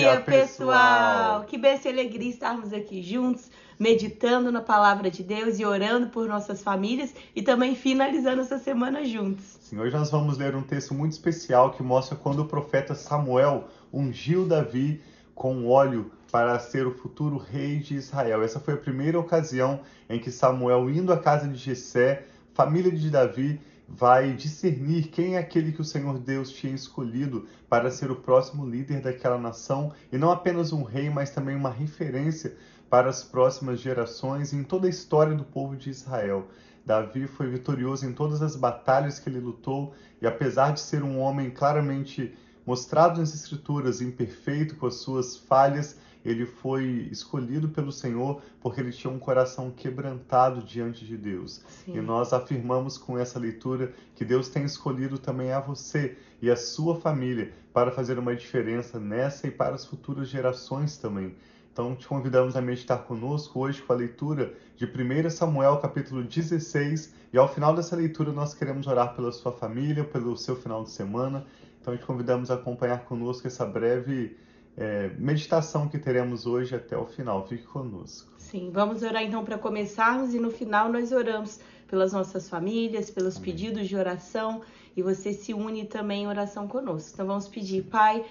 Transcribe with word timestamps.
dia, 0.00 0.20
pessoal! 0.20 1.44
Que 1.44 1.58
bênção 1.58 1.90
e 1.90 1.94
alegria 1.94 2.30
estarmos 2.30 2.72
aqui 2.72 3.02
juntos, 3.02 3.50
meditando 3.78 4.50
na 4.50 4.60
palavra 4.60 5.10
de 5.10 5.22
Deus 5.22 5.58
e 5.58 5.64
orando 5.64 6.08
por 6.08 6.26
nossas 6.26 6.62
famílias 6.62 7.14
e 7.34 7.42
também 7.42 7.74
finalizando 7.74 8.40
essa 8.40 8.58
semana 8.58 9.04
juntos. 9.04 9.58
Sim, 9.60 9.78
hoje 9.78 9.94
nós 9.94 10.10
vamos 10.10 10.38
ler 10.38 10.54
um 10.54 10.62
texto 10.62 10.94
muito 10.94 11.12
especial 11.12 11.70
que 11.72 11.82
mostra 11.82 12.16
quando 12.16 12.40
o 12.40 12.46
profeta 12.46 12.94
Samuel 12.94 13.68
ungiu 13.92 14.46
Davi 14.46 15.00
com 15.34 15.66
óleo 15.68 16.10
para 16.30 16.58
ser 16.58 16.86
o 16.86 16.94
futuro 16.94 17.36
rei 17.36 17.78
de 17.78 17.94
Israel. 17.94 18.42
Essa 18.42 18.60
foi 18.60 18.74
a 18.74 18.78
primeira 18.78 19.18
ocasião 19.18 19.80
em 20.08 20.18
que 20.18 20.30
Samuel, 20.30 20.88
indo 20.90 21.12
à 21.12 21.18
casa 21.18 21.48
de 21.48 21.56
Jessé, 21.56 22.24
família 22.54 22.90
de 22.90 23.10
Davi, 23.10 23.60
vai 23.92 24.32
discernir 24.32 25.08
quem 25.08 25.34
é 25.34 25.38
aquele 25.38 25.72
que 25.72 25.80
o 25.80 25.84
Senhor 25.84 26.18
Deus 26.18 26.52
tinha 26.52 26.72
escolhido 26.72 27.48
para 27.68 27.90
ser 27.90 28.10
o 28.10 28.16
próximo 28.16 28.64
líder 28.64 29.00
daquela 29.02 29.36
nação, 29.36 29.92
e 30.12 30.16
não 30.16 30.30
apenas 30.30 30.72
um 30.72 30.84
rei, 30.84 31.10
mas 31.10 31.30
também 31.30 31.56
uma 31.56 31.70
referência 31.70 32.56
para 32.88 33.10
as 33.10 33.24
próximas 33.24 33.80
gerações 33.80 34.52
em 34.52 34.62
toda 34.62 34.86
a 34.86 34.90
história 34.90 35.34
do 35.34 35.44
povo 35.44 35.76
de 35.76 35.90
Israel. 35.90 36.48
Davi 36.86 37.26
foi 37.26 37.48
vitorioso 37.48 38.06
em 38.06 38.12
todas 38.12 38.40
as 38.42 38.54
batalhas 38.54 39.18
que 39.18 39.28
ele 39.28 39.40
lutou, 39.40 39.92
e 40.22 40.26
apesar 40.26 40.72
de 40.72 40.80
ser 40.80 41.02
um 41.02 41.18
homem 41.18 41.50
claramente 41.50 42.32
mostrado 42.64 43.18
nas 43.18 43.34
Escrituras 43.34 44.00
imperfeito, 44.00 44.76
com 44.76 44.86
as 44.86 44.94
suas 44.96 45.36
falhas, 45.36 45.98
ele 46.24 46.44
foi 46.44 47.08
escolhido 47.10 47.68
pelo 47.68 47.90
Senhor 47.90 48.42
porque 48.60 48.80
ele 48.80 48.92
tinha 48.92 49.12
um 49.12 49.18
coração 49.18 49.70
quebrantado 49.70 50.62
diante 50.62 51.04
de 51.04 51.16
Deus. 51.16 51.62
Sim. 51.84 51.96
E 51.96 52.00
nós 52.00 52.32
afirmamos 52.32 52.98
com 52.98 53.18
essa 53.18 53.38
leitura 53.38 53.92
que 54.14 54.24
Deus 54.24 54.48
tem 54.48 54.64
escolhido 54.64 55.18
também 55.18 55.52
a 55.52 55.60
você 55.60 56.16
e 56.42 56.50
a 56.50 56.56
sua 56.56 56.96
família 56.96 57.52
para 57.72 57.90
fazer 57.90 58.18
uma 58.18 58.34
diferença 58.34 58.98
nessa 58.98 59.46
e 59.46 59.50
para 59.50 59.74
as 59.74 59.84
futuras 59.84 60.28
gerações 60.28 60.96
também. 60.96 61.34
Então 61.72 61.94
te 61.94 62.06
convidamos 62.06 62.56
a 62.56 62.60
meditar 62.60 63.04
conosco 63.04 63.60
hoje 63.60 63.80
com 63.80 63.92
a 63.92 63.96
leitura 63.96 64.52
de 64.76 64.84
1 64.84 65.30
Samuel 65.30 65.78
capítulo 65.78 66.22
16 66.22 67.14
e 67.32 67.38
ao 67.38 67.48
final 67.48 67.74
dessa 67.74 67.94
leitura 67.94 68.32
nós 68.32 68.52
queremos 68.52 68.86
orar 68.86 69.14
pela 69.14 69.30
sua 69.32 69.52
família, 69.52 70.04
pelo 70.04 70.36
seu 70.36 70.56
final 70.56 70.82
de 70.82 70.90
semana. 70.90 71.46
Então 71.80 71.96
te 71.96 72.04
convidamos 72.04 72.50
a 72.50 72.54
acompanhar 72.54 73.04
conosco 73.04 73.46
essa 73.46 73.64
breve 73.64 74.36
é, 74.80 75.10
meditação 75.18 75.86
que 75.86 75.98
teremos 75.98 76.46
hoje 76.46 76.74
até 76.74 76.96
o 76.96 77.04
final. 77.04 77.46
Fique 77.46 77.64
conosco. 77.64 78.32
Sim, 78.38 78.70
vamos 78.72 79.02
orar 79.02 79.22
então 79.22 79.44
para 79.44 79.58
começarmos 79.58 80.34
e 80.34 80.38
no 80.38 80.50
final 80.50 80.90
nós 80.90 81.12
oramos 81.12 81.60
pelas 81.86 82.12
nossas 82.14 82.48
famílias, 82.48 83.10
pelos 83.10 83.36
Amém. 83.36 83.44
pedidos 83.44 83.86
de 83.86 83.94
oração 83.94 84.62
e 84.96 85.02
você 85.02 85.34
se 85.34 85.52
une 85.52 85.84
também 85.84 86.24
em 86.24 86.26
oração 86.26 86.66
conosco. 86.66 87.10
Então 87.12 87.26
vamos 87.26 87.46
pedir, 87.46 87.82
Pai, 87.84 88.24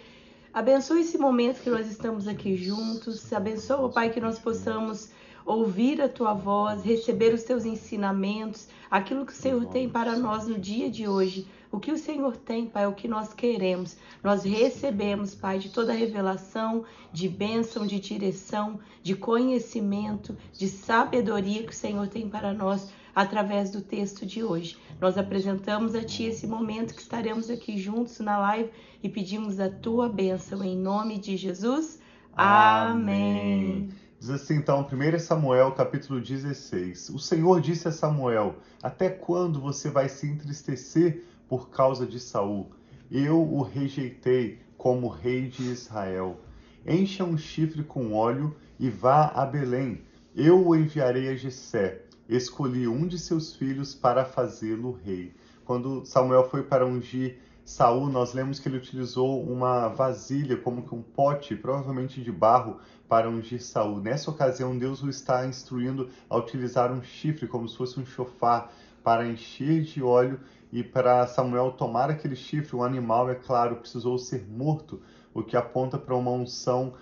abençoe 0.51 1.01
esse 1.01 1.19
momento 1.19 1.61
que 1.61 1.69
nós 1.69 1.87
estamos 1.87 2.27
aqui 2.27 2.55
juntos, 2.55 3.31
abençoa, 3.31 3.89
Pai, 3.89 4.09
que 4.09 4.19
nós 4.19 4.39
possamos 4.39 5.11
ouvir 5.49 5.99
a 5.99 6.07
tua 6.07 6.31
voz, 6.31 6.83
receber 6.83 7.33
os 7.33 7.41
teus 7.41 7.65
ensinamentos, 7.65 8.67
aquilo 8.89 9.25
que 9.25 9.31
o 9.31 9.35
Senhor 9.35 9.65
tem 9.65 9.89
para 9.89 10.15
nós 10.15 10.47
no 10.47 10.59
dia 10.59 10.91
de 10.91 11.07
hoje. 11.07 11.47
O 11.71 11.79
que 11.79 11.91
o 11.91 11.97
Senhor 11.97 12.37
tem, 12.37 12.67
Pai, 12.67 12.83
é 12.83 12.87
o 12.87 12.93
que 12.93 13.07
nós 13.07 13.33
queremos. 13.33 13.97
Nós 14.23 14.43
recebemos, 14.43 15.33
Pai, 15.33 15.57
de 15.57 15.69
toda 15.69 15.91
revelação, 15.91 16.85
de 17.11 17.27
bênção, 17.27 17.87
de 17.87 17.99
direção, 17.99 18.79
de 19.01 19.15
conhecimento, 19.15 20.37
de 20.53 20.67
sabedoria 20.67 21.63
que 21.63 21.71
o 21.71 21.75
Senhor 21.75 22.07
tem 22.07 22.29
para 22.29 22.53
nós 22.53 22.91
através 23.15 23.71
do 23.71 23.81
texto 23.81 24.27
de 24.27 24.43
hoje. 24.43 24.77
Nós 25.01 25.17
apresentamos 25.17 25.95
a 25.95 26.03
Ti 26.03 26.25
esse 26.25 26.45
momento 26.45 26.93
que 26.93 27.01
estaremos 27.01 27.49
aqui 27.49 27.75
juntos 27.75 28.19
na 28.19 28.37
live 28.37 28.69
e 29.01 29.09
pedimos 29.09 29.59
a 29.59 29.67
Tua 29.67 30.07
bênção 30.07 30.63
em 30.63 30.77
nome 30.77 31.17
de 31.17 31.35
Jesus. 31.35 31.99
Amém. 32.35 33.87
Amém. 33.87 34.08
Diz 34.19 34.29
assim 34.31 34.55
então, 34.55 34.85
1 34.85 35.17
Samuel 35.17 35.71
capítulo 35.71 36.19
16: 36.19 37.09
O 37.11 37.17
Senhor 37.17 37.61
disse 37.61 37.87
a 37.87 37.91
Samuel: 37.91 38.57
Até 38.83 39.09
quando 39.09 39.61
você 39.61 39.89
vai 39.89 40.09
se 40.09 40.27
entristecer 40.27 41.23
por 41.47 41.69
causa 41.69 42.05
de 42.05 42.19
Saul. 42.19 42.69
Eu 43.09 43.41
o 43.41 43.61
rejeitei 43.61 44.59
como 44.77 45.07
rei 45.07 45.47
de 45.47 45.63
Israel. 45.63 46.37
Encha 46.85 47.23
um 47.23 47.37
chifre 47.37 47.81
com 47.81 48.13
óleo 48.13 48.53
e 48.77 48.89
vá 48.89 49.27
a 49.27 49.45
Belém. 49.45 50.01
Eu 50.35 50.67
o 50.67 50.75
enviarei 50.75 51.29
a 51.29 51.35
Jessé. 51.35 52.01
Escolhi 52.27 52.89
um 52.89 53.07
de 53.07 53.17
seus 53.17 53.55
filhos 53.55 53.95
para 53.95 54.25
fazê-lo 54.25 54.99
rei. 55.01 55.33
Quando 55.63 56.05
Samuel 56.05 56.49
foi 56.49 56.63
para 56.63 56.85
ungir 56.85 57.37
Saul, 57.69 58.09
nós 58.09 58.33
lemos 58.33 58.59
que 58.59 58.67
ele 58.67 58.77
utilizou 58.77 59.43
uma 59.43 59.89
vasilha, 59.89 60.57
como 60.57 60.81
que 60.81 60.95
um 60.95 61.03
pote, 61.03 61.55
provavelmente 61.55 62.19
de 62.19 62.31
barro, 62.31 62.79
para 63.07 63.29
ungir 63.29 63.61
Saul. 63.61 64.01
Nessa 64.01 64.31
ocasião, 64.31 64.75
Deus 64.75 65.03
o 65.03 65.09
está 65.09 65.45
instruindo 65.45 66.09
a 66.27 66.35
utilizar 66.35 66.91
um 66.91 67.03
chifre, 67.03 67.47
como 67.47 67.69
se 67.69 67.77
fosse 67.77 67.99
um 67.99 68.05
chofar, 68.07 68.73
para 69.03 69.27
encher 69.27 69.83
de 69.83 70.01
óleo 70.01 70.39
e 70.71 70.83
para 70.83 71.27
Samuel 71.27 71.73
tomar 71.73 72.09
aquele 72.09 72.35
chifre, 72.35 72.75
o 72.75 72.83
animal, 72.83 73.29
é 73.29 73.35
claro, 73.35 73.75
precisou 73.75 74.17
ser 74.17 74.47
morto, 74.49 74.99
o 75.31 75.43
que 75.43 75.55
aponta 75.55 75.95
para 75.95 76.15
uma 76.15 76.31
unção 76.31 76.95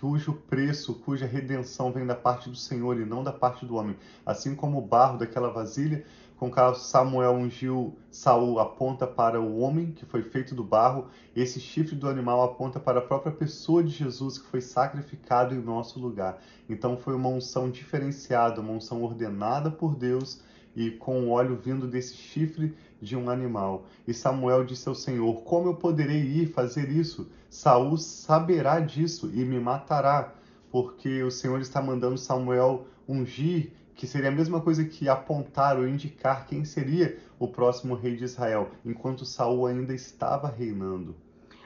cujo 0.00 0.34
preço, 0.34 0.94
cuja 0.94 1.26
redenção 1.26 1.92
vem 1.92 2.06
da 2.06 2.14
parte 2.14 2.50
do 2.50 2.56
Senhor 2.56 3.00
e 3.00 3.04
não 3.04 3.24
da 3.24 3.32
parte 3.32 3.64
do 3.64 3.76
homem. 3.76 3.96
Assim 4.24 4.54
como 4.54 4.78
o 4.78 4.86
barro 4.86 5.18
daquela 5.18 5.50
vasilha 5.50 6.04
com 6.36 6.50
que 6.50 6.74
Samuel 6.74 7.32
ungiu 7.32 7.96
Saul 8.10 8.58
aponta 8.58 9.06
para 9.06 9.40
o 9.40 9.58
homem 9.58 9.92
que 9.92 10.04
foi 10.04 10.22
feito 10.22 10.54
do 10.54 10.64
barro, 10.64 11.08
esse 11.34 11.60
chifre 11.60 11.94
do 11.94 12.08
animal 12.08 12.42
aponta 12.42 12.78
para 12.78 12.98
a 12.98 13.02
própria 13.02 13.32
pessoa 13.32 13.82
de 13.82 13.90
Jesus 13.90 14.38
que 14.38 14.46
foi 14.46 14.60
sacrificado 14.60 15.54
em 15.54 15.62
nosso 15.62 15.98
lugar. 15.98 16.40
Então 16.68 16.96
foi 16.96 17.14
uma 17.14 17.28
unção 17.28 17.70
diferenciada, 17.70 18.60
uma 18.60 18.72
unção 18.72 19.02
ordenada 19.02 19.70
por 19.70 19.94
Deus 19.94 20.40
e 20.76 20.90
com 20.90 21.24
o 21.24 21.30
óleo 21.30 21.56
vindo 21.56 21.86
desse 21.86 22.14
chifre 22.14 22.74
de 23.00 23.16
um 23.16 23.30
animal. 23.30 23.86
E 24.06 24.12
Samuel 24.12 24.64
disse 24.64 24.88
ao 24.88 24.94
Senhor: 24.94 25.42
Como 25.42 25.68
eu 25.68 25.74
poderei 25.74 26.20
ir 26.20 26.46
fazer 26.52 26.88
isso? 26.88 27.30
Saul 27.48 27.96
saberá 27.96 28.80
disso 28.80 29.30
e 29.32 29.44
me 29.44 29.60
matará, 29.60 30.34
porque 30.70 31.22
o 31.22 31.30
Senhor 31.30 31.60
está 31.60 31.80
mandando 31.80 32.18
Samuel 32.18 32.86
ungir, 33.08 33.72
que 33.94 34.06
seria 34.06 34.28
a 34.28 34.34
mesma 34.34 34.60
coisa 34.60 34.84
que 34.84 35.08
apontar 35.08 35.78
ou 35.78 35.86
indicar 35.86 36.46
quem 36.46 36.64
seria 36.64 37.18
o 37.38 37.46
próximo 37.46 37.94
rei 37.94 38.16
de 38.16 38.24
Israel, 38.24 38.70
enquanto 38.84 39.24
Saul 39.24 39.66
ainda 39.66 39.94
estava 39.94 40.48
reinando. 40.48 41.14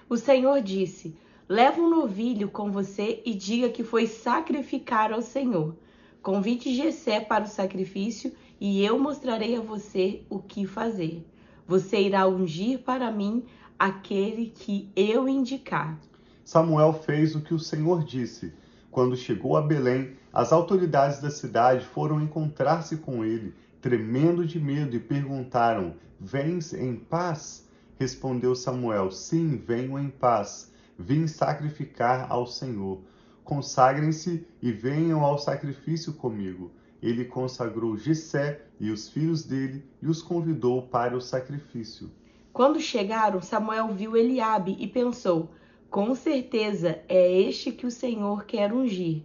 O 0.08 0.16
Senhor 0.16 0.60
disse: 0.60 1.16
Leva 1.48 1.80
um 1.80 1.88
novilho 1.88 2.50
com 2.50 2.70
você 2.70 3.22
e 3.24 3.34
diga 3.34 3.70
que 3.70 3.82
foi 3.82 4.06
sacrificar 4.06 5.12
ao 5.12 5.22
Senhor. 5.22 5.74
Convide 6.22 6.74
Jessé 6.74 7.20
para 7.20 7.44
o 7.44 7.48
sacrifício 7.48 8.32
e 8.60 8.84
eu 8.84 8.98
mostrarei 8.98 9.56
a 9.56 9.60
você 9.60 10.22
o 10.28 10.38
que 10.38 10.66
fazer. 10.66 11.24
Você 11.66 12.00
irá 12.00 12.26
ungir 12.26 12.80
para 12.80 13.10
mim 13.10 13.44
aquele 13.78 14.46
que 14.46 14.90
eu 14.94 15.28
indicar. 15.28 15.98
Samuel 16.44 16.92
fez 16.92 17.34
o 17.34 17.40
que 17.40 17.54
o 17.54 17.58
Senhor 17.58 18.04
disse. 18.04 18.52
Quando 18.90 19.16
chegou 19.16 19.56
a 19.56 19.62
Belém, 19.62 20.17
as 20.32 20.52
autoridades 20.52 21.20
da 21.20 21.30
cidade 21.30 21.84
foram 21.84 22.20
encontrar-se 22.20 22.96
com 22.96 23.24
ele, 23.24 23.54
tremendo 23.80 24.46
de 24.46 24.60
medo, 24.60 24.96
e 24.96 25.00
perguntaram: 25.00 25.94
Vens 26.20 26.72
em 26.72 26.96
paz? 26.96 27.68
Respondeu 27.98 28.54
Samuel: 28.54 29.10
Sim, 29.10 29.56
venho 29.56 29.98
em 29.98 30.08
paz. 30.08 30.72
Vim 30.98 31.26
sacrificar 31.26 32.26
ao 32.30 32.46
Senhor. 32.46 33.00
Consagrem-se 33.44 34.46
e 34.60 34.72
venham 34.72 35.24
ao 35.24 35.38
sacrifício 35.38 36.12
comigo 36.12 36.70
ele 37.02 37.24
consagrou 37.24 37.96
Jessé 37.96 38.60
e 38.80 38.90
os 38.90 39.08
filhos 39.08 39.44
dele 39.44 39.84
e 40.02 40.08
os 40.08 40.20
convidou 40.20 40.82
para 40.82 41.16
o 41.16 41.20
sacrifício. 41.20 42.10
Quando 42.52 42.80
chegaram, 42.80 43.40
Samuel 43.40 43.88
viu 43.94 44.16
Eliabe 44.16 44.76
e 44.78 44.86
pensou: 44.86 45.50
Com 45.90 46.14
certeza 46.14 47.00
é 47.08 47.40
este 47.40 47.70
que 47.70 47.86
o 47.86 47.90
Senhor 47.90 48.44
quer 48.44 48.72
ungir. 48.72 49.22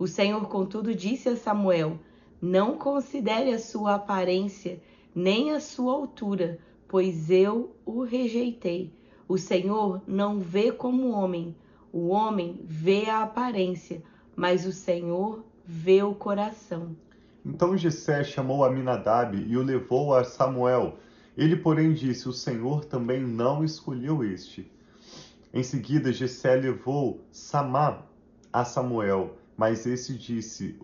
O 0.00 0.06
Senhor, 0.06 0.48
contudo, 0.48 0.94
disse 0.94 1.28
a 1.28 1.36
Samuel: 1.36 1.98
Não 2.40 2.78
considere 2.78 3.52
a 3.52 3.58
sua 3.58 3.96
aparência, 3.96 4.80
nem 5.14 5.50
a 5.50 5.60
sua 5.60 5.92
altura, 5.92 6.58
pois 6.88 7.30
eu 7.30 7.76
o 7.84 8.02
rejeitei. 8.02 8.94
O 9.28 9.36
Senhor 9.36 10.00
não 10.06 10.40
vê 10.40 10.72
como 10.72 11.10
homem, 11.10 11.54
o 11.92 12.08
homem 12.08 12.58
vê 12.64 13.10
a 13.10 13.24
aparência, 13.24 14.02
mas 14.34 14.64
o 14.64 14.72
Senhor 14.72 15.44
vê 15.66 16.02
o 16.02 16.14
coração. 16.14 16.96
Então 17.44 17.76
Jessé 17.76 18.24
chamou 18.24 18.64
Aminadab 18.64 19.36
e 19.36 19.54
o 19.54 19.62
levou 19.62 20.14
a 20.14 20.24
Samuel. 20.24 20.96
Ele, 21.36 21.56
porém, 21.56 21.92
disse: 21.92 22.26
O 22.26 22.32
Senhor 22.32 22.86
também 22.86 23.20
não 23.20 23.62
escolheu 23.62 24.24
este. 24.24 24.66
Em 25.52 25.62
seguida, 25.62 26.10
Jessé 26.10 26.56
levou 26.56 27.20
Samá 27.30 28.06
a 28.50 28.64
Samuel, 28.64 29.36
mas 29.60 29.84
esse 29.84 30.14
disse: 30.14 30.80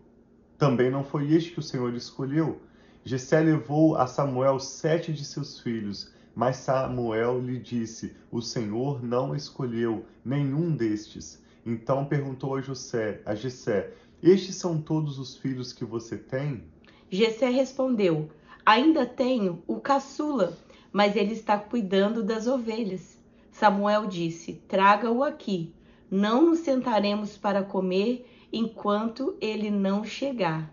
Também 0.58 0.90
não 0.90 1.02
foi 1.02 1.32
este 1.32 1.52
que 1.52 1.60
o 1.60 1.62
Senhor 1.62 1.94
escolheu. 1.94 2.60
Jessé 3.06 3.40
levou 3.40 3.96
a 3.96 4.06
Samuel 4.06 4.60
sete 4.60 5.14
de 5.14 5.24
seus 5.24 5.58
filhos, 5.58 6.12
mas 6.34 6.56
Samuel 6.56 7.40
lhe 7.40 7.58
disse: 7.58 8.14
O 8.30 8.42
Senhor 8.42 9.02
não 9.02 9.34
escolheu 9.34 10.04
nenhum 10.22 10.76
destes. 10.76 11.42
Então 11.64 12.04
perguntou 12.04 12.54
a 12.54 12.60
José, 12.60 13.22
a 13.24 13.34
Jessé: 13.34 13.94
Estes 14.22 14.56
são 14.56 14.78
todos 14.78 15.18
os 15.18 15.38
filhos 15.38 15.72
que 15.72 15.86
você 15.86 16.18
tem? 16.18 16.62
Jessé 17.08 17.48
respondeu: 17.48 18.28
Ainda 18.66 19.06
tenho 19.06 19.62
o 19.66 19.80
caçula, 19.80 20.54
mas 20.92 21.16
ele 21.16 21.32
está 21.32 21.56
cuidando 21.56 22.22
das 22.22 22.46
ovelhas. 22.46 23.16
Samuel 23.50 24.04
disse: 24.04 24.60
Traga-o 24.68 25.24
aqui. 25.24 25.72
Não 26.10 26.50
nos 26.50 26.58
sentaremos 26.58 27.38
para 27.38 27.64
comer 27.64 28.35
enquanto 28.52 29.36
ele 29.40 29.70
não 29.70 30.04
chegar. 30.04 30.72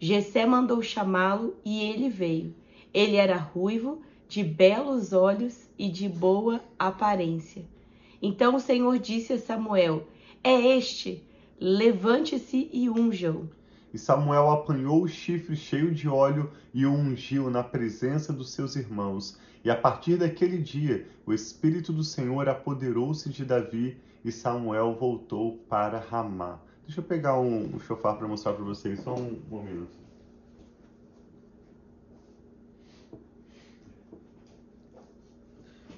Jessé 0.00 0.46
mandou 0.46 0.82
chamá-lo 0.82 1.56
e 1.64 1.82
ele 1.82 2.08
veio. 2.08 2.54
Ele 2.94 3.16
era 3.16 3.36
ruivo, 3.36 4.00
de 4.28 4.44
belos 4.44 5.12
olhos 5.12 5.68
e 5.78 5.88
de 5.88 6.08
boa 6.08 6.62
aparência. 6.78 7.64
Então 8.20 8.56
o 8.56 8.60
Senhor 8.60 8.98
disse 8.98 9.32
a 9.32 9.38
Samuel: 9.38 10.06
É 10.42 10.54
este, 10.76 11.24
levante-se 11.60 12.68
e 12.72 12.88
unja-o. 12.88 13.48
E 13.92 13.98
Samuel 13.98 14.50
apanhou 14.50 15.02
o 15.02 15.08
chifre 15.08 15.56
cheio 15.56 15.94
de 15.94 16.08
óleo 16.08 16.50
e 16.74 16.84
o 16.84 16.92
ungiu 16.92 17.48
na 17.48 17.64
presença 17.64 18.32
dos 18.32 18.50
seus 18.50 18.76
irmãos. 18.76 19.38
E 19.64 19.70
a 19.70 19.76
partir 19.76 20.16
daquele 20.16 20.58
dia, 20.58 21.08
o 21.24 21.32
Espírito 21.32 21.92
do 21.92 22.04
Senhor 22.04 22.48
apoderou-se 22.48 23.28
de 23.30 23.44
Davi 23.44 23.96
e 24.24 24.30
Samuel 24.30 24.94
voltou 24.94 25.56
para 25.68 25.98
Ramá. 25.98 26.60
Deixa 26.88 27.02
eu 27.02 27.04
pegar 27.04 27.38
um, 27.38 27.78
chofar 27.80 28.16
para 28.16 28.26
mostrar 28.26 28.54
para 28.54 28.64
vocês, 28.64 29.00
só 29.00 29.14
um 29.14 29.38
momento. 29.50 29.90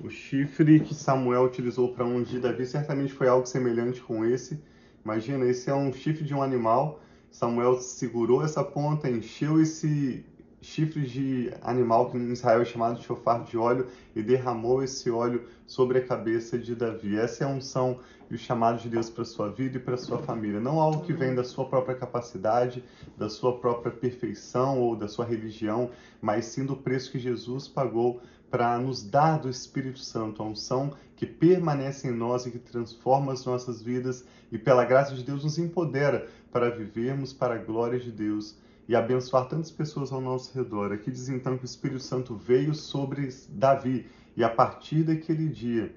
O 0.02 0.10
chifre 0.10 0.80
que 0.80 0.92
Samuel 0.92 1.44
utilizou 1.44 1.94
para 1.94 2.04
ungir 2.04 2.40
Davi 2.40 2.66
certamente 2.66 3.12
foi 3.12 3.28
algo 3.28 3.46
semelhante 3.46 4.00
com 4.00 4.24
esse. 4.24 4.60
Imagina, 5.04 5.46
esse 5.46 5.70
é 5.70 5.74
um 5.74 5.92
chifre 5.92 6.24
de 6.24 6.34
um 6.34 6.42
animal. 6.42 7.00
Samuel 7.30 7.80
segurou 7.80 8.42
essa 8.44 8.64
ponta, 8.64 9.08
encheu 9.08 9.62
esse 9.62 10.24
chifre 10.60 11.06
de 11.06 11.52
animal 11.62 12.10
que 12.10 12.16
em 12.16 12.32
Israel 12.32 12.60
é 12.60 12.64
chamado 12.64 12.98
de 12.98 13.04
chofar 13.04 13.44
de 13.44 13.56
óleo 13.56 13.86
e 14.14 14.22
derramou 14.22 14.82
esse 14.82 15.10
óleo 15.10 15.44
sobre 15.66 15.98
a 15.98 16.06
cabeça 16.06 16.58
de 16.58 16.74
Davi. 16.74 17.16
Essa 17.16 17.44
é 17.44 17.46
a 17.46 17.50
unção 17.50 18.00
e 18.30 18.34
o 18.34 18.38
chamado 18.38 18.80
de 18.80 18.88
Deus 18.88 19.08
para 19.08 19.24
sua 19.24 19.48
vida 19.48 19.78
e 19.78 19.80
para 19.80 19.96
sua 19.96 20.18
família. 20.18 20.60
Não 20.60 20.80
algo 20.80 21.02
que 21.02 21.12
vem 21.12 21.34
da 21.34 21.42
sua 21.44 21.64
própria 21.64 21.96
capacidade, 21.96 22.84
da 23.16 23.28
sua 23.28 23.58
própria 23.58 23.90
perfeição 23.90 24.78
ou 24.80 24.94
da 24.94 25.08
sua 25.08 25.24
religião, 25.24 25.90
mas 26.20 26.46
sim 26.46 26.64
do 26.64 26.76
preço 26.76 27.10
que 27.10 27.18
Jesus 27.18 27.66
pagou 27.66 28.20
para 28.50 28.78
nos 28.78 29.02
dar 29.02 29.38
do 29.38 29.48
Espírito 29.48 30.00
Santo, 30.00 30.42
a 30.42 30.46
unção 30.46 30.92
que 31.16 31.24
permanece 31.24 32.08
em 32.08 32.10
nós 32.10 32.46
e 32.46 32.50
que 32.50 32.58
transforma 32.58 33.32
as 33.32 33.44
nossas 33.44 33.80
vidas 33.80 34.24
e, 34.50 34.58
pela 34.58 34.84
graça 34.84 35.14
de 35.14 35.22
Deus, 35.22 35.44
nos 35.44 35.58
empodera 35.58 36.28
para 36.50 36.70
vivermos 36.70 37.32
para 37.32 37.54
a 37.54 37.58
glória 37.58 37.98
de 37.98 38.10
Deus 38.10 38.56
e 38.88 38.96
abençoar 38.96 39.48
tantas 39.48 39.70
pessoas 39.70 40.12
ao 40.12 40.20
nosso 40.20 40.56
redor. 40.56 40.92
Aqui 40.92 41.10
diz 41.10 41.28
então 41.28 41.56
que 41.56 41.64
o 41.64 41.66
Espírito 41.66 42.00
Santo 42.00 42.34
veio 42.34 42.74
sobre 42.74 43.28
Davi 43.50 44.06
e 44.36 44.42
a 44.42 44.48
partir 44.48 45.02
daquele 45.02 45.48
dia 45.48 45.94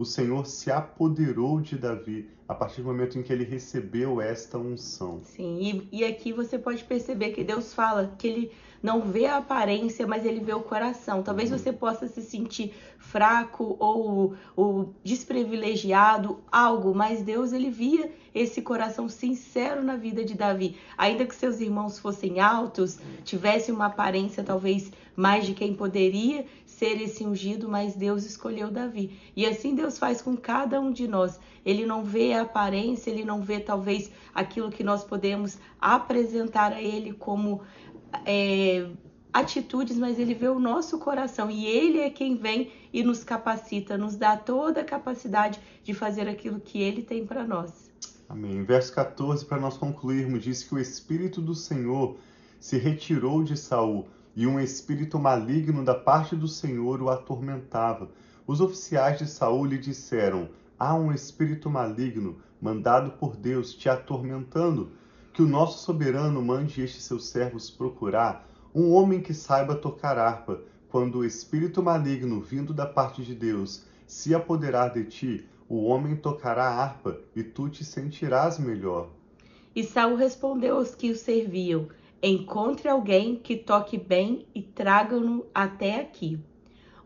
o 0.00 0.04
Senhor 0.04 0.46
se 0.46 0.70
apoderou 0.70 1.60
de 1.60 1.76
Davi 1.76 2.30
a 2.48 2.54
partir 2.54 2.80
do 2.80 2.86
momento 2.86 3.18
em 3.18 3.22
que 3.22 3.30
ele 3.30 3.44
recebeu 3.44 4.18
esta 4.18 4.56
unção. 4.56 5.20
Sim, 5.22 5.58
e, 5.92 5.98
e 6.00 6.04
aqui 6.04 6.32
você 6.32 6.58
pode 6.58 6.82
perceber 6.84 7.32
que 7.32 7.44
Deus 7.44 7.74
fala 7.74 8.14
que 8.18 8.26
ele 8.26 8.52
não 8.82 9.00
vê 9.02 9.26
a 9.26 9.36
aparência, 9.38 10.06
mas 10.06 10.24
ele 10.24 10.40
vê 10.40 10.54
o 10.54 10.60
coração. 10.60 11.22
Talvez 11.22 11.50
uhum. 11.50 11.58
você 11.58 11.72
possa 11.72 12.08
se 12.08 12.22
sentir 12.22 12.74
fraco 12.98 13.76
ou, 13.78 14.34
ou 14.56 14.94
desprivilegiado, 15.02 16.40
algo, 16.50 16.94
mas 16.94 17.22
Deus 17.22 17.52
ele 17.52 17.70
via 17.70 18.10
esse 18.34 18.62
coração 18.62 19.08
sincero 19.08 19.82
na 19.82 19.96
vida 19.96 20.24
de 20.24 20.34
Davi. 20.34 20.76
Ainda 20.96 21.26
que 21.26 21.34
seus 21.34 21.60
irmãos 21.60 21.98
fossem 21.98 22.40
altos, 22.40 22.98
tivessem 23.24 23.74
uma 23.74 23.86
aparência 23.86 24.42
talvez 24.42 24.90
mais 25.16 25.44
de 25.44 25.52
quem 25.52 25.74
poderia 25.74 26.46
ser 26.64 26.98
esse 27.02 27.26
ungido, 27.26 27.68
mas 27.68 27.94
Deus 27.94 28.24
escolheu 28.24 28.70
Davi. 28.70 29.18
E 29.36 29.44
assim 29.44 29.74
Deus 29.74 29.98
faz 29.98 30.22
com 30.22 30.34
cada 30.34 30.80
um 30.80 30.90
de 30.90 31.06
nós. 31.06 31.38
Ele 31.66 31.84
não 31.84 32.02
vê 32.02 32.32
a 32.32 32.42
aparência, 32.42 33.10
ele 33.10 33.22
não 33.22 33.42
vê 33.42 33.60
talvez 33.60 34.10
aquilo 34.34 34.70
que 34.70 34.82
nós 34.82 35.04
podemos 35.04 35.58
apresentar 35.78 36.72
a 36.72 36.80
ele 36.80 37.12
como 37.12 37.60
é, 38.24 38.88
atitudes, 39.32 39.96
mas 39.96 40.18
ele 40.18 40.34
vê 40.34 40.48
o 40.48 40.58
nosso 40.58 40.98
coração 40.98 41.50
e 41.50 41.66
ele 41.66 41.98
é 42.00 42.10
quem 42.10 42.36
vem 42.36 42.72
e 42.92 43.02
nos 43.02 43.24
capacita, 43.24 43.96
nos 43.96 44.16
dá 44.16 44.36
toda 44.36 44.80
a 44.80 44.84
capacidade 44.84 45.60
de 45.82 45.94
fazer 45.94 46.28
aquilo 46.28 46.60
que 46.60 46.80
ele 46.80 47.02
tem 47.02 47.26
para 47.26 47.44
nós. 47.44 47.90
Amém. 48.28 48.62
Verso 48.62 48.92
14, 48.94 49.44
para 49.44 49.58
nós 49.58 49.76
concluirmos, 49.76 50.42
diz 50.42 50.62
que 50.62 50.74
o 50.74 50.78
Espírito 50.78 51.40
do 51.40 51.54
Senhor 51.54 52.16
se 52.60 52.78
retirou 52.78 53.42
de 53.42 53.56
Saul 53.56 54.06
e 54.36 54.46
um 54.46 54.60
espírito 54.60 55.18
maligno 55.18 55.84
da 55.84 55.94
parte 55.94 56.36
do 56.36 56.46
Senhor 56.46 57.02
o 57.02 57.08
atormentava. 57.08 58.10
Os 58.46 58.60
oficiais 58.60 59.18
de 59.18 59.26
Saul 59.26 59.64
lhe 59.64 59.78
disseram: 59.78 60.48
Há 60.78 60.94
um 60.94 61.12
espírito 61.12 61.68
maligno 61.68 62.38
mandado 62.60 63.12
por 63.12 63.36
Deus 63.36 63.74
te 63.74 63.88
atormentando 63.88 64.92
que 65.40 65.44
o 65.44 65.48
nosso 65.48 65.78
soberano 65.78 66.42
mande 66.42 66.82
estes 66.82 67.04
seus 67.04 67.24
servos 67.24 67.70
procurar 67.70 68.46
um 68.74 68.92
homem 68.92 69.22
que 69.22 69.32
saiba 69.32 69.74
tocar 69.74 70.18
harpa, 70.18 70.60
quando 70.90 71.20
o 71.20 71.24
espírito 71.24 71.82
maligno 71.82 72.42
vindo 72.42 72.74
da 72.74 72.84
parte 72.84 73.22
de 73.22 73.34
Deus 73.34 73.86
se 74.06 74.34
apoderar 74.34 74.92
de 74.92 75.02
ti, 75.04 75.46
o 75.66 75.84
homem 75.84 76.14
tocará 76.14 76.68
harpa 76.68 77.18
e 77.34 77.42
tu 77.42 77.70
te 77.70 77.82
sentirás 77.82 78.58
melhor. 78.58 79.08
E 79.74 79.82
Saul 79.82 80.14
respondeu 80.14 80.76
aos 80.76 80.94
que 80.94 81.10
o 81.10 81.16
serviam: 81.16 81.88
Encontre 82.22 82.90
alguém 82.90 83.34
que 83.34 83.56
toque 83.56 83.96
bem 83.96 84.46
e 84.54 84.60
traga-no 84.60 85.46
até 85.54 86.02
aqui. 86.02 86.38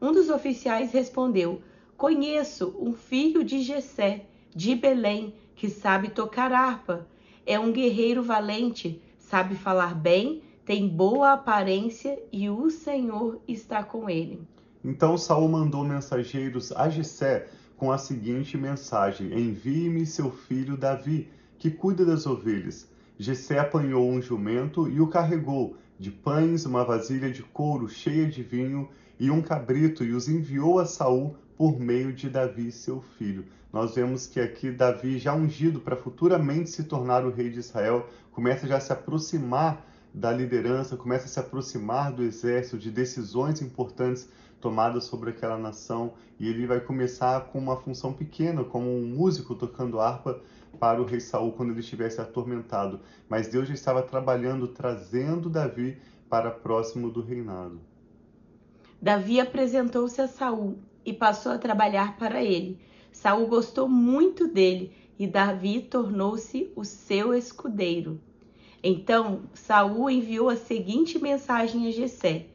Um 0.02 0.10
dos 0.10 0.28
oficiais 0.28 0.90
respondeu: 0.90 1.62
Conheço 1.96 2.74
um 2.80 2.94
filho 2.94 3.44
de 3.44 3.62
Jessé, 3.62 4.26
de 4.52 4.74
Belém, 4.74 5.32
que 5.54 5.70
sabe 5.70 6.08
tocar 6.08 6.52
harpa. 6.52 7.06
É 7.46 7.58
um 7.58 7.72
guerreiro 7.72 8.22
valente, 8.22 9.02
sabe 9.18 9.54
falar 9.54 9.94
bem, 9.94 10.42
tem 10.64 10.88
boa 10.88 11.32
aparência 11.32 12.18
e 12.32 12.48
o 12.48 12.70
Senhor 12.70 13.40
está 13.46 13.84
com 13.84 14.08
ele. 14.08 14.40
Então 14.82 15.18
Saul 15.18 15.48
mandou 15.48 15.84
mensageiros 15.84 16.72
a 16.72 16.88
Jessé 16.88 17.48
com 17.76 17.92
a 17.92 17.98
seguinte 17.98 18.56
mensagem: 18.56 19.38
Envie-me 19.38 20.06
seu 20.06 20.30
filho 20.30 20.76
Davi, 20.76 21.28
que 21.58 21.70
cuida 21.70 22.04
das 22.04 22.26
ovelhas. 22.26 22.88
Jessé 23.18 23.58
apanhou 23.58 24.08
um 24.10 24.22
jumento 24.22 24.88
e 24.88 25.00
o 25.00 25.06
carregou, 25.06 25.76
de 25.98 26.10
pães, 26.10 26.64
uma 26.64 26.84
vasilha 26.84 27.30
de 27.30 27.42
couro 27.42 27.88
cheia 27.88 28.26
de 28.26 28.42
vinho 28.42 28.88
e 29.20 29.30
um 29.30 29.40
cabrito, 29.40 30.02
e 30.02 30.12
os 30.12 30.28
enviou 30.28 30.78
a 30.78 30.86
Saul 30.86 31.36
por 31.56 31.78
meio 31.78 32.12
de 32.12 32.28
Davi, 32.28 32.72
seu 32.72 33.00
filho. 33.16 33.44
Nós 33.74 33.92
vemos 33.92 34.28
que 34.28 34.38
aqui 34.38 34.70
Davi, 34.70 35.18
já 35.18 35.34
ungido 35.34 35.80
para 35.80 35.96
futuramente 35.96 36.70
se 36.70 36.84
tornar 36.84 37.26
o 37.26 37.30
rei 37.32 37.50
de 37.50 37.58
Israel, 37.58 38.08
começa 38.30 38.68
já 38.68 38.76
a 38.76 38.80
se 38.80 38.92
aproximar 38.92 39.84
da 40.14 40.30
liderança, 40.30 40.96
começa 40.96 41.24
a 41.24 41.28
se 41.28 41.40
aproximar 41.40 42.12
do 42.12 42.22
exército, 42.22 42.78
de 42.78 42.88
decisões 42.88 43.60
importantes 43.60 44.28
tomadas 44.60 45.02
sobre 45.02 45.30
aquela 45.30 45.58
nação, 45.58 46.12
e 46.38 46.48
ele 46.48 46.68
vai 46.68 46.78
começar 46.78 47.46
com 47.46 47.58
uma 47.58 47.74
função 47.74 48.12
pequena, 48.12 48.62
como 48.62 48.88
um 48.88 49.08
músico 49.08 49.56
tocando 49.56 49.98
harpa 49.98 50.40
para 50.78 51.02
o 51.02 51.04
rei 51.04 51.18
Saul 51.18 51.50
quando 51.50 51.70
ele 51.70 51.80
estivesse 51.80 52.20
atormentado. 52.20 53.00
Mas 53.28 53.48
Deus 53.48 53.66
já 53.66 53.74
estava 53.74 54.04
trabalhando, 54.04 54.68
trazendo 54.68 55.50
Davi 55.50 55.98
para 56.30 56.48
próximo 56.48 57.10
do 57.10 57.20
reinado. 57.20 57.80
Davi 59.02 59.40
apresentou-se 59.40 60.20
a 60.20 60.28
Saul 60.28 60.78
e 61.04 61.12
passou 61.12 61.50
a 61.50 61.58
trabalhar 61.58 62.16
para 62.16 62.40
ele. 62.40 62.78
Saul 63.14 63.46
gostou 63.46 63.88
muito 63.88 64.48
dele 64.48 64.92
e 65.16 65.26
Davi 65.26 65.80
tornou-se 65.80 66.70
o 66.74 66.84
seu 66.84 67.32
escudeiro. 67.32 68.20
Então 68.82 69.44
Saul 69.54 70.10
enviou 70.10 70.50
a 70.50 70.56
seguinte 70.56 71.18
mensagem 71.18 71.86
a 71.86 71.92
Jessé: 71.92 72.48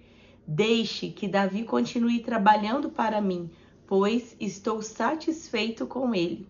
Deixe 0.46 1.10
que 1.10 1.30
Davi 1.30 1.64
continue 1.64 2.20
trabalhando 2.20 2.90
para 2.90 3.22
mim, 3.22 3.50
pois 3.88 4.36
estou 4.38 4.82
satisfeito 4.82 5.88
com 5.88 6.14
ele. 6.14 6.46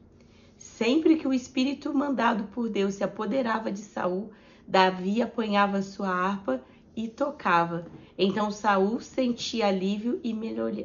Sempre 0.58 1.16
que 1.16 1.28
o 1.28 1.34
espírito 1.34 1.94
mandado 1.94 2.46
por 2.46 2.68
Deus 2.68 2.96
se 2.96 3.04
apoderava 3.04 3.72
de 3.72 3.80
Saul, 3.80 4.32
Davi 4.68 5.22
apanhava 5.22 5.84
sua 5.84 6.10
harpa 6.10 6.62
e 6.96 7.08
tocava. 7.08 7.86
Então 8.22 8.52
Saul 8.52 9.00
sentia 9.00 9.68
alívio 9.68 10.20
e 10.22 10.34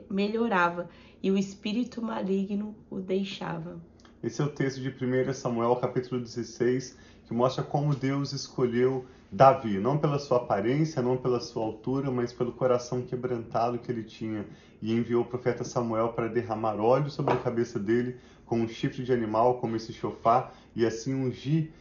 melhorava, 0.08 0.88
e 1.20 1.32
o 1.32 1.36
espírito 1.36 2.00
maligno 2.00 2.76
o 2.88 3.00
deixava. 3.00 3.80
Esse 4.22 4.40
é 4.40 4.44
o 4.44 4.48
texto 4.48 4.80
de 4.80 4.88
1 4.88 5.32
Samuel, 5.32 5.74
capítulo 5.74 6.20
16, 6.20 6.96
que 7.26 7.34
mostra 7.34 7.64
como 7.64 7.92
Deus 7.92 8.32
escolheu 8.32 9.04
Davi, 9.32 9.80
não 9.80 9.98
pela 9.98 10.20
sua 10.20 10.36
aparência, 10.36 11.02
não 11.02 11.16
pela 11.16 11.40
sua 11.40 11.64
altura, 11.64 12.08
mas 12.08 12.32
pelo 12.32 12.52
coração 12.52 13.02
quebrantado 13.02 13.80
que 13.80 13.90
ele 13.90 14.04
tinha, 14.04 14.46
e 14.80 14.92
enviou 14.92 15.22
o 15.22 15.26
profeta 15.26 15.64
Samuel 15.64 16.10
para 16.10 16.28
derramar 16.28 16.76
óleo 16.76 17.10
sobre 17.10 17.34
a 17.34 17.38
cabeça 17.38 17.80
dele, 17.80 18.16
com 18.46 18.60
um 18.60 18.68
chifre 18.68 19.02
de 19.02 19.12
animal, 19.12 19.58
como 19.58 19.74
esse 19.74 19.92
chofar, 19.92 20.54
e 20.76 20.86
assim 20.86 21.12
ungir 21.12 21.72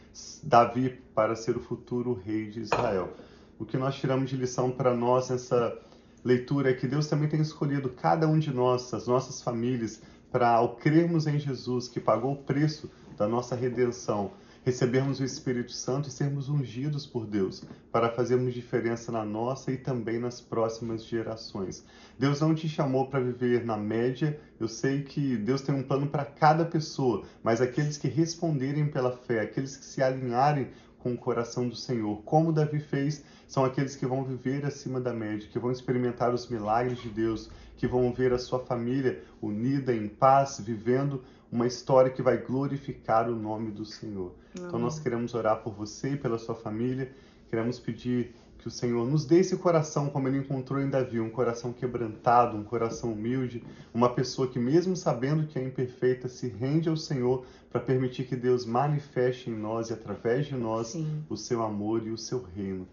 Davi 0.42 0.98
para 1.14 1.36
ser 1.36 1.56
o 1.56 1.60
futuro 1.60 2.12
rei 2.12 2.50
de 2.50 2.58
Israel. 2.58 3.14
O 3.58 3.64
que 3.64 3.76
nós 3.76 3.94
tiramos 3.94 4.28
de 4.28 4.36
lição 4.36 4.70
para 4.70 4.94
nós 4.94 5.30
nessa 5.30 5.78
leitura 6.24 6.70
é 6.70 6.74
que 6.74 6.88
Deus 6.88 7.06
também 7.06 7.28
tem 7.28 7.40
escolhido 7.40 7.88
cada 7.88 8.26
um 8.26 8.38
de 8.38 8.52
nós, 8.52 8.92
as 8.92 9.06
nossas 9.06 9.40
famílias, 9.40 10.02
para 10.32 10.48
ao 10.48 10.74
crermos 10.74 11.28
em 11.28 11.38
Jesus, 11.38 11.86
que 11.86 12.00
pagou 12.00 12.32
o 12.32 12.42
preço 12.42 12.90
da 13.16 13.28
nossa 13.28 13.54
redenção, 13.54 14.32
recebermos 14.64 15.20
o 15.20 15.24
Espírito 15.24 15.70
Santo 15.70 16.08
e 16.08 16.12
sermos 16.12 16.48
ungidos 16.48 17.06
por 17.06 17.26
Deus, 17.26 17.62
para 17.92 18.10
fazermos 18.10 18.52
diferença 18.52 19.12
na 19.12 19.24
nossa 19.24 19.70
e 19.70 19.76
também 19.76 20.18
nas 20.18 20.40
próximas 20.40 21.04
gerações. 21.04 21.84
Deus 22.18 22.40
não 22.40 22.56
te 22.56 22.68
chamou 22.68 23.06
para 23.06 23.20
viver 23.20 23.64
na 23.64 23.76
média, 23.76 24.40
eu 24.58 24.66
sei 24.66 25.02
que 25.02 25.36
Deus 25.36 25.60
tem 25.60 25.72
um 25.72 25.84
plano 25.84 26.08
para 26.08 26.24
cada 26.24 26.64
pessoa, 26.64 27.22
mas 27.40 27.60
aqueles 27.60 27.96
que 27.96 28.08
responderem 28.08 28.88
pela 28.88 29.12
fé, 29.12 29.42
aqueles 29.42 29.76
que 29.76 29.84
se 29.84 30.02
alinharem 30.02 30.68
com 31.04 31.12
o 31.12 31.18
coração 31.18 31.68
do 31.68 31.76
Senhor, 31.76 32.22
como 32.24 32.50
Davi 32.50 32.80
fez, 32.80 33.22
são 33.46 33.62
aqueles 33.62 33.94
que 33.94 34.06
vão 34.06 34.24
viver 34.24 34.64
acima 34.64 34.98
da 34.98 35.12
média, 35.12 35.46
que 35.52 35.58
vão 35.58 35.70
experimentar 35.70 36.32
os 36.32 36.48
milagres 36.48 36.98
de 37.02 37.10
Deus, 37.10 37.50
que 37.76 37.86
vão 37.86 38.10
ver 38.10 38.32
a 38.32 38.38
sua 38.38 38.58
família 38.60 39.22
unida 39.42 39.94
em 39.94 40.08
paz, 40.08 40.58
vivendo 40.58 41.22
uma 41.52 41.66
história 41.66 42.10
que 42.10 42.22
vai 42.22 42.38
glorificar 42.38 43.28
o 43.28 43.36
nome 43.36 43.70
do 43.70 43.84
Senhor. 43.84 44.32
Amém. 44.56 44.66
Então 44.66 44.80
nós 44.80 44.98
queremos 44.98 45.34
orar 45.34 45.58
por 45.62 45.74
você 45.74 46.12
e 46.12 46.16
pela 46.16 46.38
sua 46.38 46.54
família, 46.54 47.12
queremos 47.50 47.78
pedir 47.78 48.34
que 48.58 48.68
o 48.68 48.70
Senhor 48.70 49.06
nos 49.06 49.24
dê 49.24 49.40
esse 49.40 49.56
coração 49.56 50.08
como 50.08 50.26
ele 50.26 50.38
encontrou 50.38 50.80
em 50.80 50.88
Davi, 50.88 51.20
um 51.20 51.28
coração 51.28 51.72
quebrantado, 51.72 52.56
um 52.56 52.64
coração 52.64 53.12
humilde, 53.12 53.62
uma 53.92 54.08
pessoa 54.08 54.48
que 54.48 54.58
mesmo 54.58 54.96
sabendo 54.96 55.46
que 55.46 55.58
é 55.58 55.64
imperfeita 55.64 56.28
se 56.28 56.48
rende 56.48 56.88
ao 56.88 56.96
Senhor 56.96 57.44
para 57.70 57.80
permitir 57.80 58.24
que 58.24 58.36
Deus 58.36 58.64
manifeste 58.64 59.50
em 59.50 59.54
nós 59.54 59.90
e 59.90 59.92
através 59.92 60.46
de 60.46 60.54
nós 60.54 60.88
Sim. 60.88 61.24
o 61.28 61.36
seu 61.36 61.62
amor 61.62 62.06
e 62.06 62.10
o 62.10 62.18
seu 62.18 62.42
reino. 62.54 62.86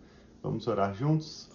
Vamos 0.43 0.67
orar 0.67 0.93
juntos? 0.93 1.49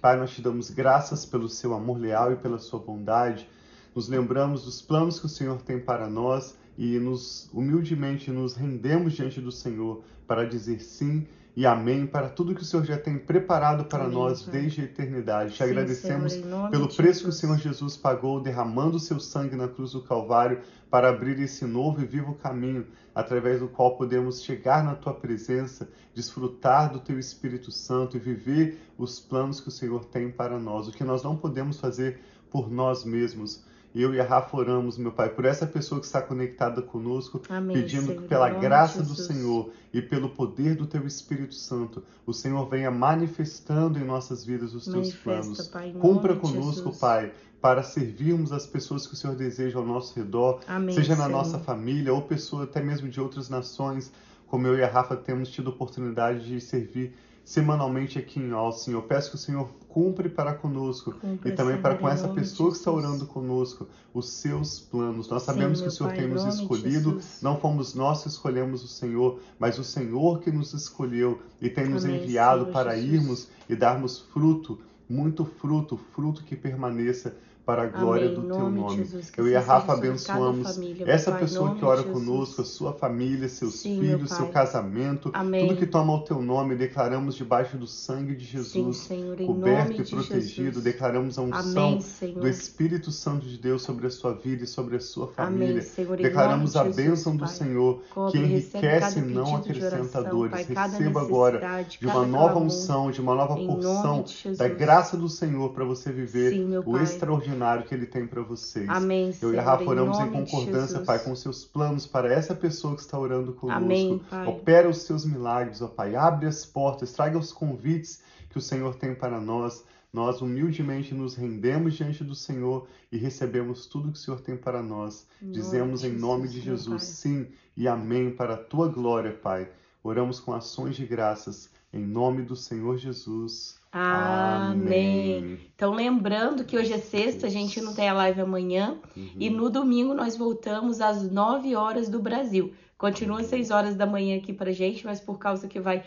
Pai, 0.00 0.16
nós 0.16 0.30
te 0.30 0.42
damos 0.42 0.70
graças 0.70 1.24
pelo 1.24 1.48
seu 1.48 1.74
amor 1.74 1.98
leal 1.98 2.32
e 2.32 2.36
pela 2.36 2.58
sua 2.58 2.80
bondade 2.80 3.48
nos 3.94 4.08
lembramos 4.08 4.64
dos 4.64 4.80
planos 4.80 5.18
que 5.18 5.26
o 5.26 5.28
Senhor 5.28 5.60
tem 5.62 5.78
para 5.78 6.08
nós 6.08 6.56
e 6.78 6.98
nos 6.98 7.50
humildemente 7.52 8.30
nos 8.30 8.54
rendemos 8.54 9.14
diante 9.14 9.40
do 9.40 9.50
Senhor 9.50 10.02
para 10.26 10.44
dizer 10.44 10.80
sim 10.80 11.26
e 11.56 11.66
amém 11.66 12.06
para 12.06 12.28
tudo 12.28 12.54
que 12.54 12.62
o 12.62 12.64
Senhor 12.64 12.84
já 12.84 12.96
tem 12.96 13.18
preparado 13.18 13.84
para 13.84 14.04
amém, 14.04 14.14
nós 14.14 14.42
Pai. 14.42 14.60
desde 14.60 14.82
a 14.82 14.84
eternidade. 14.84 15.52
Te 15.52 15.58
sim, 15.58 15.64
Agradecemos 15.64 16.32
Senhor, 16.32 16.70
pelo 16.70 16.88
preço 16.88 17.24
que 17.24 17.28
o 17.28 17.32
Senhor 17.32 17.58
Jesus 17.58 17.96
pagou, 17.96 18.40
derramando 18.40 18.96
o 18.96 19.00
seu 19.00 19.18
sangue 19.18 19.56
na 19.56 19.66
cruz 19.66 19.92
do 19.92 20.02
Calvário 20.02 20.60
para 20.88 21.08
abrir 21.08 21.38
esse 21.40 21.64
novo 21.64 22.00
e 22.02 22.04
vivo 22.04 22.34
caminho 22.34 22.86
através 23.14 23.60
do 23.60 23.68
qual 23.68 23.96
podemos 23.96 24.42
chegar 24.42 24.84
na 24.84 24.94
tua 24.94 25.12
presença, 25.12 25.88
desfrutar 26.14 26.92
do 26.92 27.00
teu 27.00 27.18
Espírito 27.18 27.70
Santo 27.70 28.16
e 28.16 28.20
viver 28.20 28.78
os 28.96 29.18
planos 29.18 29.60
que 29.60 29.68
o 29.68 29.72
Senhor 29.72 30.04
tem 30.04 30.30
para 30.30 30.58
nós. 30.58 30.88
O 30.88 30.92
que 30.92 31.04
nós 31.04 31.22
não 31.22 31.36
podemos 31.36 31.78
fazer 31.78 32.20
por 32.50 32.70
nós 32.70 33.04
mesmos, 33.04 33.64
eu 33.94 34.14
e 34.14 34.20
a 34.20 34.24
Rafa 34.24 34.56
oramos, 34.56 34.96
meu 34.96 35.10
Pai, 35.10 35.28
por 35.28 35.44
essa 35.44 35.66
pessoa 35.66 36.00
que 36.00 36.06
está 36.06 36.22
conectada 36.22 36.80
conosco, 36.80 37.42
Amém, 37.48 37.76
pedindo 37.76 38.06
Senhor, 38.06 38.22
que 38.22 38.28
pela 38.28 38.48
graça 38.50 39.02
do 39.02 39.14
Senhor 39.14 39.70
e 39.92 40.00
pelo 40.00 40.30
poder 40.30 40.76
do 40.76 40.86
Teu 40.86 41.06
Espírito 41.06 41.54
Santo, 41.54 42.02
o 42.24 42.32
Senhor 42.32 42.68
venha 42.68 42.90
manifestando 42.90 43.98
em 43.98 44.04
nossas 44.04 44.44
vidas 44.44 44.74
os 44.74 44.84
Teus 44.84 45.12
planos. 45.14 45.66
Pai, 45.68 45.92
Cumpra 45.98 46.36
conosco, 46.36 46.96
Pai, 46.96 47.32
para 47.60 47.82
servirmos 47.82 48.52
as 48.52 48.66
pessoas 48.66 49.06
que 49.06 49.14
o 49.14 49.16
Senhor 49.16 49.34
deseja 49.36 49.78
ao 49.78 49.84
nosso 49.84 50.18
redor, 50.18 50.60
Amém, 50.68 50.94
seja 50.94 51.16
na 51.16 51.24
Senhor. 51.24 51.36
nossa 51.36 51.58
família 51.58 52.14
ou 52.14 52.22
pessoa 52.22 52.64
até 52.64 52.80
mesmo 52.80 53.08
de 53.08 53.20
outras 53.20 53.48
nações, 53.48 54.12
como 54.46 54.66
eu 54.66 54.76
e 54.78 54.82
a 54.82 54.88
Rafa 54.88 55.16
temos 55.16 55.50
tido 55.50 55.68
oportunidade 55.68 56.46
de 56.46 56.60
servir 56.60 57.12
semanalmente 57.50 58.16
aqui 58.16 58.38
em 58.38 58.52
Alcim. 58.52 58.92
Eu 58.92 59.02
peço 59.02 59.30
que 59.30 59.34
o 59.34 59.38
Senhor 59.38 59.68
cumpre 59.88 60.28
para 60.28 60.54
conosco 60.54 61.14
cumpre, 61.14 61.50
e 61.50 61.52
também 61.52 61.82
para 61.82 61.96
com 61.96 62.08
essa 62.08 62.28
pessoa 62.28 62.70
que 62.70 62.76
está 62.76 62.92
orando 62.92 63.26
conosco 63.26 63.88
os 64.14 64.30
seus 64.30 64.78
planos. 64.78 65.28
Nós 65.28 65.42
sabemos 65.42 65.78
Sim, 65.78 65.84
que 65.84 65.88
o 65.88 65.90
Senhor 65.90 66.10
pai, 66.10 66.18
tem 66.18 66.28
nos 66.28 66.44
escolhido, 66.44 67.20
não 67.42 67.58
fomos 67.58 67.92
nós 67.92 68.22
que 68.22 68.28
escolhemos 68.28 68.84
o 68.84 68.86
Senhor, 68.86 69.40
mas 69.58 69.80
o 69.80 69.82
Senhor 69.82 70.38
que 70.38 70.52
nos 70.52 70.72
escolheu 70.72 71.42
e 71.60 71.68
tem 71.68 71.88
nos 71.88 72.04
Amém, 72.04 72.22
enviado 72.22 72.60
Senhor 72.60 72.72
para 72.72 72.94
Jesus. 72.94 73.14
irmos 73.14 73.48
e 73.68 73.74
darmos 73.74 74.20
fruto, 74.20 74.78
muito 75.08 75.44
fruto, 75.44 75.98
fruto 76.14 76.44
que 76.44 76.54
permaneça 76.54 77.36
para 77.70 77.84
a 77.84 77.86
glória 77.86 78.26
Amém. 78.26 78.34
do 78.34 78.42
teu 78.42 78.58
nome. 78.58 78.80
nome. 78.80 78.96
Jesus, 78.96 79.32
eu 79.36 79.46
e 79.46 79.54
a 79.54 79.60
Rafa 79.60 79.92
abençoamos 79.92 80.74
família, 80.74 81.08
essa 81.08 81.30
pai, 81.30 81.40
pessoa 81.42 81.76
que 81.76 81.84
ora 81.84 82.02
conosco, 82.02 82.62
a 82.62 82.64
sua 82.64 82.92
família, 82.92 83.48
seus 83.48 83.78
Sim, 83.78 84.00
filhos, 84.00 84.32
seu 84.32 84.48
casamento, 84.48 85.30
Amém. 85.32 85.68
tudo 85.68 85.78
que 85.78 85.86
toma 85.86 86.12
o 86.14 86.24
teu 86.24 86.42
nome, 86.42 86.74
declaramos 86.74 87.36
debaixo 87.36 87.76
do 87.76 87.86
sangue 87.86 88.34
de 88.34 88.44
Jesus, 88.44 88.96
Sim, 88.96 89.06
Senhor, 89.06 89.36
coberto 89.36 90.02
e 90.02 90.04
protegido, 90.04 90.64
Jesus. 90.64 90.84
declaramos 90.84 91.38
a 91.38 91.42
unção 91.42 92.00
Amém, 92.00 92.34
do 92.34 92.48
Espírito 92.48 93.12
Santo 93.12 93.46
de 93.46 93.56
Deus 93.56 93.82
sobre 93.82 94.08
a 94.08 94.10
sua 94.10 94.32
vida 94.32 94.64
e 94.64 94.66
sobre 94.66 94.96
a 94.96 95.00
sua 95.00 95.28
família. 95.28 95.80
Senhor, 95.82 96.16
declaramos 96.16 96.74
a 96.74 96.82
bênção 96.82 97.36
do 97.36 97.46
Senhor 97.46 98.02
que 98.32 98.38
enriquece 98.38 99.20
e 99.20 99.22
não 99.22 99.54
acrescenta 99.54 100.24
dores. 100.24 100.66
Receba 100.66 101.20
agora 101.20 101.84
de 101.84 102.04
uma 102.04 102.26
nova 102.26 102.58
unção, 102.58 103.12
de 103.12 103.20
uma 103.20 103.36
nova 103.36 103.54
porção 103.54 104.24
da 104.58 104.66
graça 104.66 105.16
do 105.16 105.28
Senhor 105.28 105.72
para 105.72 105.84
você 105.84 106.10
viver 106.10 106.52
o 106.84 106.98
extraordinário 106.98 107.59
extraordinário 107.60 107.84
que 107.84 107.94
Ele 107.94 108.06
tem 108.06 108.26
para 108.26 108.42
vocês. 108.42 108.88
Amém, 108.88 109.34
Eu 109.40 109.54
e 109.54 109.58
a 109.58 109.62
Rafa 109.62 109.84
oramos 109.84 110.18
em, 110.18 110.24
em 110.24 110.30
concordância, 110.30 111.00
Pai, 111.00 111.18
com 111.22 111.32
os 111.32 111.40
seus 111.40 111.64
planos 111.64 112.06
para 112.06 112.32
essa 112.32 112.54
pessoa 112.54 112.94
que 112.94 113.02
está 113.02 113.18
orando 113.18 113.52
conosco. 113.52 113.84
Amém, 113.84 114.20
Pai. 114.30 114.46
Opera 114.46 114.88
os 114.88 115.02
seus 115.02 115.24
milagres, 115.24 115.82
ó 115.82 115.88
Pai. 115.88 116.16
Abre 116.16 116.46
as 116.46 116.64
portas, 116.64 117.12
traga 117.12 117.38
os 117.38 117.52
convites 117.52 118.22
que 118.48 118.58
o 118.58 118.60
Senhor 118.60 118.94
tem 118.94 119.14
para 119.14 119.40
nós. 119.40 119.84
Nós 120.12 120.40
humildemente 120.40 121.14
nos 121.14 121.36
rendemos 121.36 121.94
diante 121.94 122.24
do 122.24 122.34
Senhor 122.34 122.88
e 123.12 123.16
recebemos 123.16 123.86
tudo 123.86 124.10
que 124.10 124.18
o 124.18 124.20
Senhor 124.20 124.40
tem 124.40 124.56
para 124.56 124.82
nós. 124.82 125.26
Dizemos 125.40 126.02
em 126.02 126.10
nome 126.10 126.48
de 126.48 126.60
Jesus 126.60 127.04
sim 127.04 127.46
e 127.76 127.86
amém 127.86 128.30
para 128.30 128.54
a 128.54 128.58
tua 128.58 128.88
glória, 128.88 129.32
Pai. 129.32 129.70
Oramos 130.02 130.40
com 130.40 130.52
ações 130.52 130.96
de 130.96 131.06
graças 131.06 131.70
em 131.92 132.04
nome 132.04 132.42
do 132.42 132.56
Senhor 132.56 132.96
Jesus. 132.96 133.79
Amém. 133.92 135.38
Amém. 135.38 135.60
Então, 135.74 135.92
lembrando 135.92 136.64
que 136.64 136.76
hoje 136.76 136.92
é 136.92 136.98
sexta, 136.98 137.46
a 137.46 137.50
gente 137.50 137.80
não 137.80 137.94
tem 137.94 138.08
a 138.08 138.12
live 138.12 138.40
amanhã. 138.40 138.98
Uhum. 139.16 139.30
E 139.38 139.50
no 139.50 139.68
domingo 139.68 140.14
nós 140.14 140.36
voltamos 140.36 141.00
às 141.00 141.30
9 141.30 141.74
horas 141.74 142.08
do 142.08 142.20
Brasil. 142.20 142.72
Continua 142.96 143.40
às 143.40 143.46
6 143.46 143.70
horas 143.70 143.96
da 143.96 144.04
manhã 144.04 144.36
aqui 144.36 144.52
pra 144.52 144.72
gente, 144.72 145.06
mas 145.06 145.20
por 145.20 145.38
causa 145.38 145.66
que 145.66 145.80
vai 145.80 146.04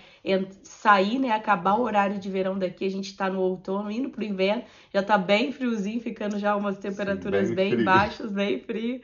sair, 0.61 1.17
né? 1.17 1.31
Acabar 1.31 1.73
o 1.73 1.81
horário 1.81 2.19
de 2.19 2.29
verão 2.29 2.57
daqui, 2.57 2.85
a 2.85 2.91
gente 2.91 3.17
tá 3.17 3.29
no 3.31 3.39
outono, 3.41 3.89
indo 3.89 4.09
pro 4.09 4.23
inverno. 4.23 4.63
Já 4.93 5.01
tá 5.01 5.17
bem 5.17 5.51
friozinho, 5.51 5.99
ficando 5.99 6.37
já 6.37 6.55
umas 6.55 6.77
temperaturas 6.77 7.47
Sim, 7.47 7.55
bem, 7.55 7.75
bem 7.75 7.83
baixas, 7.83 8.31
bem 8.31 8.59
frio. 8.59 9.01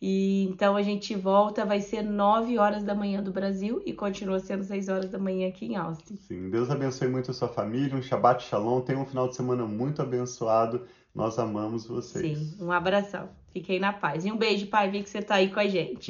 E 0.00 0.44
então 0.44 0.76
a 0.76 0.82
gente 0.82 1.14
volta, 1.16 1.64
vai 1.64 1.80
ser 1.80 2.02
9 2.02 2.56
horas 2.56 2.84
da 2.84 2.94
manhã 2.94 3.20
do 3.20 3.32
Brasil 3.32 3.82
e 3.84 3.92
continua 3.92 4.38
sendo 4.38 4.62
6 4.62 4.88
horas 4.88 5.10
da 5.10 5.18
manhã 5.18 5.48
aqui 5.48 5.66
em 5.66 5.76
Austin. 5.76 6.16
Sim, 6.16 6.50
Deus 6.50 6.70
abençoe 6.70 7.08
muito 7.08 7.30
a 7.32 7.34
sua 7.34 7.48
família, 7.48 7.96
um 7.96 8.02
Shabbat 8.02 8.44
Shalom, 8.44 8.80
tenha 8.80 8.98
um 8.98 9.04
final 9.04 9.28
de 9.28 9.34
semana 9.34 9.64
muito 9.64 10.00
abençoado. 10.00 10.86
Nós 11.14 11.36
amamos 11.36 11.84
vocês. 11.84 12.38
Sim, 12.38 12.64
um 12.64 12.70
abração. 12.70 13.28
Fiquem 13.52 13.80
na 13.80 13.92
paz. 13.92 14.24
E 14.24 14.30
um 14.30 14.36
beijo, 14.36 14.68
pai, 14.68 14.88
vi 14.88 15.02
que 15.02 15.10
você 15.10 15.20
tá 15.20 15.36
aí 15.36 15.50
com 15.50 15.58
a 15.58 15.66
gente. 15.66 16.06